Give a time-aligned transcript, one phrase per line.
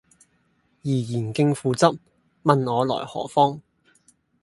[0.81, 1.99] 怡然敬父執，
[2.41, 3.61] 問我來何方。